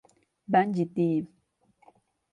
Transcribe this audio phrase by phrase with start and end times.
[0.47, 1.27] Ben ciddiyim.